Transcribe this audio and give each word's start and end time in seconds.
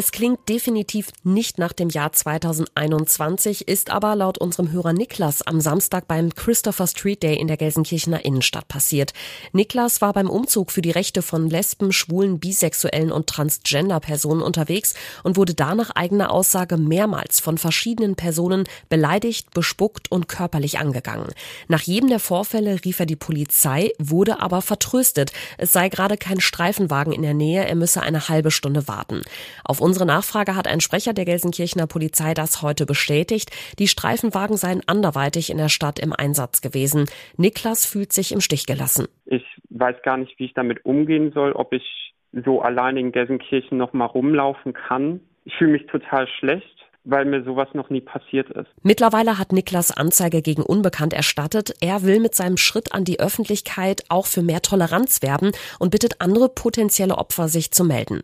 Es 0.00 0.12
klingt 0.12 0.48
definitiv 0.48 1.08
nicht 1.24 1.58
nach 1.58 1.72
dem 1.72 1.90
Jahr 1.90 2.12
2021, 2.12 3.66
ist 3.66 3.90
aber 3.90 4.14
laut 4.14 4.38
unserem 4.38 4.70
Hörer 4.70 4.92
Niklas 4.92 5.42
am 5.42 5.60
Samstag 5.60 6.06
beim 6.06 6.32
Christopher 6.32 6.86
Street 6.86 7.24
Day 7.24 7.34
in 7.34 7.48
der 7.48 7.56
Gelsenkirchener 7.56 8.24
Innenstadt 8.24 8.68
passiert. 8.68 9.12
Niklas 9.50 10.00
war 10.00 10.12
beim 10.12 10.30
Umzug 10.30 10.70
für 10.70 10.82
die 10.82 10.92
Rechte 10.92 11.20
von 11.20 11.50
Lesben, 11.50 11.90
Schwulen, 11.90 12.38
Bisexuellen 12.38 13.10
und 13.10 13.26
Transgender-Personen 13.26 14.40
unterwegs 14.40 14.94
und 15.24 15.36
wurde 15.36 15.54
da 15.54 15.74
nach 15.74 15.90
eigener 15.90 16.30
Aussage 16.30 16.76
mehrmals 16.76 17.40
von 17.40 17.58
verschiedenen 17.58 18.14
Personen 18.14 18.68
beleidigt, 18.88 19.50
bespuckt 19.50 20.12
und 20.12 20.28
körperlich 20.28 20.78
angegangen. 20.78 21.32
Nach 21.66 21.82
jedem 21.82 22.08
der 22.08 22.20
Vorfälle 22.20 22.84
rief 22.84 23.00
er 23.00 23.06
die 23.06 23.16
Polizei, 23.16 23.90
wurde 23.98 24.40
aber 24.40 24.62
vertröstet. 24.62 25.32
Es 25.56 25.72
sei 25.72 25.88
gerade 25.88 26.16
kein 26.16 26.40
Streifenwagen 26.40 27.12
in 27.12 27.22
der 27.22 27.34
Nähe, 27.34 27.66
er 27.66 27.74
müsse 27.74 28.00
eine 28.00 28.28
halbe 28.28 28.52
Stunde 28.52 28.86
warten. 28.86 29.22
Auf 29.64 29.80
unsere 29.88 30.04
Nachfrage 30.04 30.54
hat 30.54 30.68
ein 30.68 30.80
Sprecher 30.80 31.14
der 31.14 31.24
Gelsenkirchener 31.24 31.86
Polizei 31.86 32.34
das 32.34 32.60
heute 32.60 32.84
bestätigt. 32.84 33.50
Die 33.78 33.88
Streifenwagen 33.88 34.58
seien 34.58 34.82
anderweitig 34.86 35.48
in 35.48 35.56
der 35.56 35.70
Stadt 35.70 35.98
im 35.98 36.12
Einsatz 36.12 36.60
gewesen. 36.60 37.06
Niklas 37.38 37.86
fühlt 37.86 38.12
sich 38.12 38.32
im 38.32 38.42
Stich 38.42 38.66
gelassen. 38.66 39.06
Ich 39.24 39.44
weiß 39.70 39.96
gar 40.02 40.18
nicht, 40.18 40.38
wie 40.38 40.44
ich 40.44 40.54
damit 40.54 40.84
umgehen 40.84 41.32
soll, 41.32 41.52
ob 41.52 41.72
ich 41.72 42.12
so 42.44 42.60
allein 42.60 42.98
in 42.98 43.12
Gelsenkirchen 43.12 43.78
noch 43.78 43.94
mal 43.94 44.04
rumlaufen 44.04 44.74
kann. 44.74 45.20
Ich 45.46 45.54
fühle 45.54 45.72
mich 45.72 45.86
total 45.86 46.28
schlecht 46.38 46.78
weil 47.10 47.24
mir 47.24 47.42
sowas 47.42 47.68
noch 47.72 47.88
nie 47.88 48.02
passiert 48.02 48.50
ist. 48.50 48.68
Mittlerweile 48.82 49.38
hat 49.38 49.52
Niklas 49.52 49.96
Anzeige 49.96 50.42
gegen 50.42 50.62
Unbekannt 50.62 51.14
erstattet. 51.14 51.74
Er 51.80 52.02
will 52.02 52.20
mit 52.20 52.34
seinem 52.34 52.58
Schritt 52.58 52.92
an 52.92 53.04
die 53.04 53.18
Öffentlichkeit 53.18 54.04
auch 54.10 54.26
für 54.26 54.42
mehr 54.42 54.60
Toleranz 54.60 55.22
werben 55.22 55.52
und 55.78 55.90
bittet 55.90 56.20
andere 56.20 56.50
potenzielle 56.50 57.16
Opfer, 57.16 57.48
sich 57.48 57.70
zu 57.70 57.84
melden. 57.84 58.22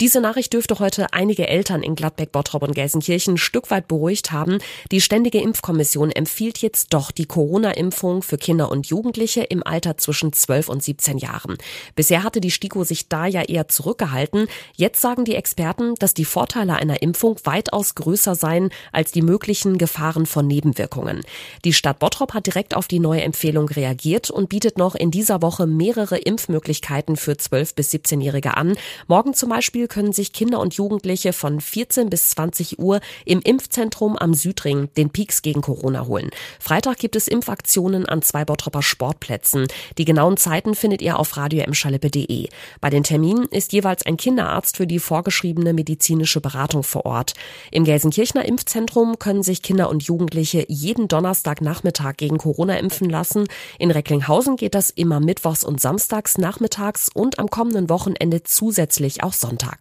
Diese 0.00 0.22
Nachricht 0.22 0.54
dürfte 0.54 0.78
heute 0.78 1.12
einige 1.12 1.46
Eltern 1.46 1.82
in 1.82 1.94
Gladbeck, 1.94 2.32
Bottrop 2.32 2.62
und 2.62 2.74
Gelsenkirchen 2.74 3.34
ein 3.34 3.36
Stück 3.36 3.70
weit 3.70 3.86
beruhigt 3.86 4.32
haben. 4.32 4.56
Die 4.90 5.02
Ständige 5.02 5.42
Impfkommission 5.42 6.10
empfiehlt 6.10 6.56
jetzt 6.62 6.94
doch 6.94 7.10
die 7.10 7.26
Corona-Impfung 7.26 8.22
für 8.22 8.38
Kinder 8.38 8.70
und 8.70 8.86
Jugendliche 8.86 9.42
im 9.42 9.62
Alter 9.62 9.98
zwischen 9.98 10.32
12 10.32 10.70
und 10.70 10.82
17 10.82 11.18
Jahren. 11.18 11.58
Bisher 11.96 12.22
hatte 12.22 12.40
die 12.40 12.50
STIKO 12.50 12.82
sich 12.84 13.10
da 13.10 13.26
ja 13.26 13.42
eher 13.42 13.68
zurückgehalten. 13.68 14.46
Jetzt 14.74 15.02
sagen 15.02 15.26
die 15.26 15.34
Experten, 15.34 15.94
dass 15.96 16.14
die 16.14 16.24
Vorteile 16.24 16.76
einer 16.76 17.02
Impfung 17.02 17.36
weitaus 17.44 17.94
größer 17.94 18.34
seien 18.34 18.70
als 18.92 19.12
die 19.12 19.20
möglichen 19.20 19.76
Gefahren 19.76 20.24
von 20.24 20.46
Nebenwirkungen. 20.46 21.20
Die 21.66 21.74
Stadt 21.74 21.98
Bottrop 21.98 22.32
hat 22.32 22.46
direkt 22.46 22.74
auf 22.74 22.88
die 22.88 23.00
neue 23.00 23.20
Empfehlung 23.20 23.68
reagiert 23.68 24.30
und 24.30 24.48
bietet 24.48 24.78
noch 24.78 24.94
in 24.94 25.10
dieser 25.10 25.42
Woche 25.42 25.66
mehrere 25.66 26.16
Impfmöglichkeiten 26.16 27.16
für 27.16 27.36
12 27.36 27.74
bis 27.74 27.92
17-Jährige 27.92 28.56
an. 28.56 28.78
Morgen 29.06 29.34
zum 29.34 29.50
Beispiel 29.50 29.89
können 29.90 30.14
sich 30.14 30.32
Kinder 30.32 30.60
und 30.60 30.72
Jugendliche 30.72 31.34
von 31.34 31.60
14 31.60 32.08
bis 32.08 32.30
20 32.30 32.78
Uhr 32.78 33.00
im 33.26 33.40
Impfzentrum 33.42 34.16
am 34.16 34.32
Südring 34.32 34.88
den 34.96 35.10
Peaks 35.10 35.42
gegen 35.42 35.60
Corona 35.60 36.06
holen. 36.06 36.30
Freitag 36.58 36.96
gibt 36.96 37.16
es 37.16 37.28
Impfaktionen 37.28 38.06
an 38.06 38.22
zwei 38.22 38.46
Bottropper 38.46 38.82
Sportplätzen. 38.82 39.66
Die 39.98 40.06
genauen 40.06 40.38
Zeiten 40.38 40.74
findet 40.74 41.02
ihr 41.02 41.18
auf 41.18 41.36
radioemschalippe.de. 41.36 42.48
Bei 42.80 42.88
den 42.88 43.02
Terminen 43.02 43.44
ist 43.46 43.72
jeweils 43.72 44.06
ein 44.06 44.16
Kinderarzt 44.16 44.78
für 44.78 44.86
die 44.86 44.98
vorgeschriebene 44.98 45.74
medizinische 45.74 46.40
Beratung 46.40 46.82
vor 46.82 47.04
Ort. 47.04 47.34
Im 47.70 47.84
Gelsenkirchener 47.84 48.44
Impfzentrum 48.44 49.18
können 49.18 49.42
sich 49.42 49.62
Kinder 49.62 49.90
und 49.90 50.04
Jugendliche 50.04 50.64
jeden 50.68 51.08
Donnerstagnachmittag 51.08 52.16
gegen 52.16 52.38
Corona 52.38 52.78
impfen 52.78 53.10
lassen. 53.10 53.48
In 53.78 53.90
Recklinghausen 53.90 54.56
geht 54.56 54.74
das 54.74 54.90
immer 54.90 55.18
mittwochs 55.20 55.64
und 55.64 55.80
samstags 55.80 56.38
nachmittags 56.38 57.08
und 57.12 57.38
am 57.40 57.50
kommenden 57.50 57.90
Wochenende 57.90 58.44
zusätzlich 58.44 59.24
auch 59.24 59.32
Sonntag. 59.32 59.79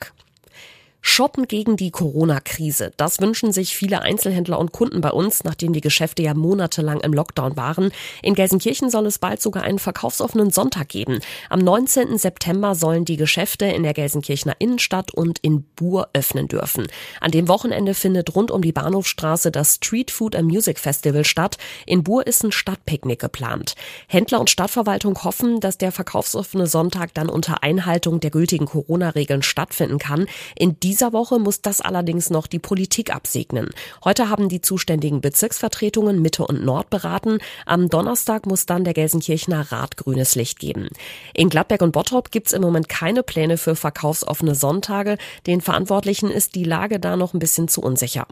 Shoppen 1.01 1.47
gegen 1.47 1.77
die 1.77 1.91
Corona-Krise. 1.91 2.91
Das 2.97 3.21
wünschen 3.21 3.53
sich 3.53 3.75
viele 3.75 4.01
Einzelhändler 4.01 4.59
und 4.59 4.71
Kunden 4.71 5.01
bei 5.01 5.11
uns, 5.11 5.43
nachdem 5.43 5.73
die 5.73 5.81
Geschäfte 5.81 6.23
ja 6.23 6.33
monatelang 6.33 6.99
im 6.99 7.13
Lockdown 7.13 7.55
waren. 7.55 7.91
In 8.21 8.35
Gelsenkirchen 8.35 8.89
soll 8.89 9.05
es 9.05 9.17
bald 9.17 9.41
sogar 9.41 9.63
einen 9.63 9.79
verkaufsoffenen 9.79 10.51
Sonntag 10.51 10.89
geben. 10.89 11.19
Am 11.49 11.59
19. 11.59 12.17
September 12.17 12.75
sollen 12.75 13.05
die 13.05 13.17
Geschäfte 13.17 13.65
in 13.65 13.83
der 13.83 13.93
Gelsenkirchener 13.93 14.55
Innenstadt 14.59 15.13
und 15.13 15.39
in 15.39 15.63
Buhr 15.75 16.09
öffnen 16.13 16.47
dürfen. 16.47 16.87
An 17.21 17.31
dem 17.31 17.47
Wochenende 17.47 17.93
findet 17.93 18.35
rund 18.35 18.51
um 18.51 18.61
die 18.61 18.73
Bahnhofstraße 18.73 19.51
das 19.51 19.75
Street 19.75 20.11
Food 20.11 20.35
and 20.35 20.49
Music 20.49 20.79
Festival 20.79 21.23
statt. 21.23 21.57
In 21.85 22.03
Buhr 22.03 22.27
ist 22.27 22.43
ein 22.43 22.51
Stadtpicknick 22.51 23.19
geplant. 23.19 23.75
Händler 24.07 24.39
und 24.39 24.49
Stadtverwaltung 24.49 25.23
hoffen, 25.23 25.59
dass 25.61 25.77
der 25.77 25.91
verkaufsoffene 25.91 26.67
Sonntag 26.67 27.13
dann 27.13 27.29
unter 27.29 27.63
Einhaltung 27.63 28.19
der 28.19 28.31
gültigen 28.31 28.65
Corona-Regeln 28.65 29.43
stattfinden 29.43 29.97
kann. 29.97 30.27
In 30.57 30.79
dieser 30.89 31.13
Woche 31.13 31.37
muss 31.37 31.61
das 31.61 31.81
allerdings 31.81 32.31
noch 32.31 32.47
die 32.47 32.57
Politik 32.57 33.13
absegnen. 33.13 33.69
Heute 34.03 34.27
haben 34.27 34.49
die 34.49 34.59
zuständigen 34.59 35.21
Bezirksvertretungen 35.21 36.19
Mitte 36.19 36.43
und 36.47 36.65
Nord 36.65 36.89
beraten. 36.89 37.37
Am 37.67 37.89
Donnerstag 37.89 38.47
muss 38.47 38.65
dann 38.65 38.85
der 38.85 38.95
Gelsenkirchener 38.95 39.71
Rat 39.71 39.97
grünes 39.97 40.33
Licht 40.33 40.57
geben. 40.57 40.89
In 41.35 41.49
Gladbeck 41.49 41.83
und 41.83 41.91
Bottrop 41.91 42.31
gibt's 42.31 42.53
im 42.53 42.63
Moment 42.63 42.89
keine 42.89 43.21
Pläne 43.21 43.57
für 43.59 43.75
verkaufsoffene 43.75 44.55
Sonntage. 44.55 45.19
Den 45.45 45.61
Verantwortlichen 45.61 46.31
ist 46.31 46.55
die 46.55 46.63
Lage 46.63 46.99
da 46.99 47.17
noch 47.17 47.35
ein 47.35 47.39
bisschen 47.39 47.67
zu 47.67 47.81
unsicher. 47.81 48.25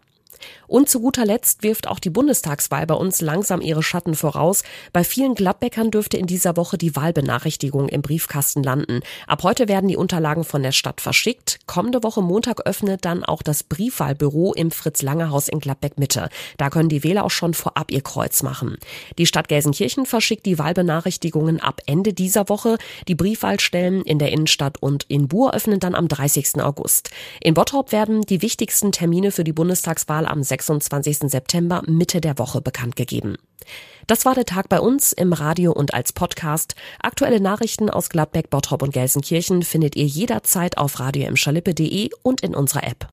Und 0.68 0.90
zu 0.90 1.00
guter 1.00 1.26
Letzt 1.26 1.64
wirft 1.64 1.88
auch 1.88 2.00
die 2.00 2.10
Bundestagswahl 2.10 2.86
bei 2.86 2.96
uns 2.96 3.22
langsam 3.22 3.62
ihre 3.62 3.84
Schatten 3.84 4.16
voraus. 4.16 4.64
Bei 4.94 5.04
vielen 5.04 5.36
Gladbeckern 5.36 5.92
dürfte 5.92 6.18
in 6.18 6.28
dieser 6.28 6.58
Woche 6.58 6.78
die 6.78 6.96
Wahlbenachrichtigung 6.96 7.90
im 7.90 8.02
Briefkasten 8.02 8.64
landen. 8.64 9.02
Ab 9.28 9.44
heute 9.44 9.68
werden 9.68 9.88
die 9.88 9.98
Unterlagen 9.98 10.44
von 10.44 10.64
der 10.64 10.72
Stadt 10.72 11.02
verschickt. 11.02 11.60
Kommende 11.66 12.04
Woche 12.04 12.22
Montag 12.22 12.66
öffnet 12.66 13.06
dann 13.06 13.24
auch 13.24 13.42
das 13.42 13.64
Briefwahlbüro 13.64 14.54
im 14.54 14.72
Fritz-Lange-Haus 14.72 15.48
in 15.48 15.60
Gladbeck-Mitte. 15.60 16.30
Da 16.58 16.70
können 16.70 16.90
die 16.90 17.04
Wähler 17.04 17.26
auch 17.26 17.32
schon 17.32 17.54
vorab 17.54 17.92
ihr 17.92 18.02
Kreuz 18.02 18.44
machen. 18.44 18.78
Die 19.18 19.26
Stadt 19.26 19.48
Gelsenkirchen 19.48 20.06
verschickt 20.06 20.46
die 20.46 20.60
Wahlbenachrichtigungen 20.60 21.60
ab 21.60 21.82
Ende 21.86 22.14
dieser 22.14 22.50
Woche. 22.50 22.78
Die 23.08 23.16
Briefwahlstellen 23.16 24.04
in 24.04 24.20
der 24.20 24.32
Innenstadt 24.32 24.78
und 24.82 25.06
in 25.08 25.28
Buhr 25.28 25.54
öffnen 25.54 25.80
dann 25.80 25.96
am 25.96 26.08
30. 26.08 26.62
August. 26.62 27.10
In 27.42 27.54
Bottrop 27.54 27.92
werden 27.92 28.22
die 28.22 28.42
wichtigsten 28.42 28.92
Termine 28.92 29.32
für 29.32 29.44
die 29.44 29.54
Bundestagswahl 29.54 30.26
am 30.32 30.42
26. 30.42 31.30
September 31.30 31.84
Mitte 31.86 32.22
der 32.22 32.38
Woche 32.38 32.62
bekannt 32.62 32.96
gegeben. 32.96 33.38
Das 34.08 34.24
war 34.24 34.34
der 34.34 34.46
Tag 34.46 34.70
bei 34.70 34.80
uns 34.80 35.12
im 35.12 35.34
Radio 35.34 35.74
und 35.74 35.94
als 35.94 36.14
Podcast. 36.14 36.76
Aktuelle 37.02 37.42
Nachrichten 37.42 37.90
aus 37.90 38.10
Gladbeck, 38.10 38.50
Bottrop 38.50 38.82
und 38.82 38.94
Gelsenkirchen 38.94 39.64
findet 39.64 39.98
ihr 39.98 40.06
jederzeit 40.06 40.78
auf 40.78 41.00
radio 41.02 41.30
und 42.24 42.42
in 42.42 42.56
unserer 42.56 42.86
App. 42.86 43.06